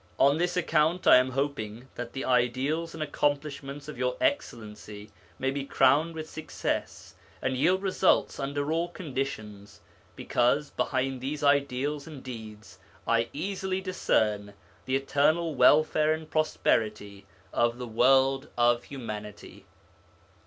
[0.17, 5.51] On this account I am hoping that the ideals and accomplishments of Your Excellency may
[5.51, 9.79] be crowned with success and yield results under all conditions,
[10.15, 17.77] because behind these ideals and deeds I easily discern the eternal welfare and prosperity of
[17.77, 19.67] the world of humanity.